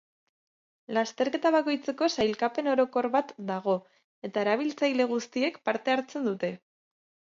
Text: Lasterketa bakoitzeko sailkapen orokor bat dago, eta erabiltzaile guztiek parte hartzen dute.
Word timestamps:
Lasterketa 0.97 1.51
bakoitzeko 1.55 2.07
sailkapen 2.15 2.69
orokor 2.73 3.09
bat 3.17 3.35
dago, 3.53 3.75
eta 4.31 4.45
erabiltzaile 4.47 5.07
guztiek 5.13 5.61
parte 5.71 5.95
hartzen 5.99 6.31
dute. 6.31 6.55